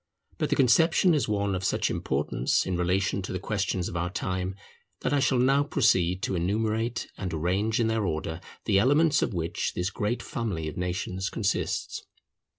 But 0.39 0.49
the 0.49 0.55
conception 0.55 1.13
is 1.13 1.27
one 1.27 1.53
of 1.53 1.63
such 1.63 1.91
importance 1.91 2.65
in 2.65 2.75
relation 2.75 3.21
to 3.21 3.31
the 3.31 3.37
questions 3.37 3.87
of 3.87 3.95
our 3.95 4.09
time, 4.09 4.55
that 5.01 5.13
I 5.13 5.19
shall 5.19 5.37
now 5.37 5.61
proceed 5.63 6.23
to 6.23 6.33
enumerate 6.35 7.07
and 7.19 7.31
arrange 7.31 7.79
in 7.79 7.85
their 7.85 8.03
order 8.03 8.41
the 8.65 8.79
elements 8.79 9.21
of 9.21 9.35
which 9.35 9.73
this 9.75 9.91
great 9.91 10.23
family 10.23 10.67
of 10.67 10.75
nations 10.75 11.29
consists. 11.29 12.03